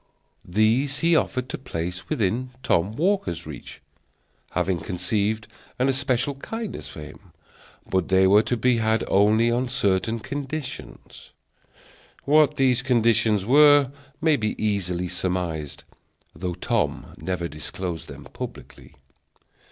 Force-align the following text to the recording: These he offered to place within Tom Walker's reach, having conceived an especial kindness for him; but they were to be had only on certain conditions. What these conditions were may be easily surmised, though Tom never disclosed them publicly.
These 0.43 1.01
he 1.01 1.15
offered 1.15 1.47
to 1.49 1.59
place 1.59 2.09
within 2.09 2.49
Tom 2.63 2.95
Walker's 2.95 3.45
reach, 3.45 3.83
having 4.53 4.79
conceived 4.79 5.47
an 5.77 5.89
especial 5.89 6.33
kindness 6.33 6.87
for 6.89 7.01
him; 7.01 7.31
but 7.87 8.07
they 8.07 8.25
were 8.25 8.41
to 8.41 8.57
be 8.57 8.77
had 8.77 9.03
only 9.07 9.51
on 9.51 9.67
certain 9.67 10.17
conditions. 10.17 11.33
What 12.23 12.55
these 12.55 12.81
conditions 12.81 13.45
were 13.45 13.91
may 14.19 14.37
be 14.37 14.55
easily 14.57 15.07
surmised, 15.07 15.83
though 16.33 16.55
Tom 16.55 17.13
never 17.19 17.47
disclosed 17.47 18.07
them 18.07 18.23
publicly. 18.23 18.95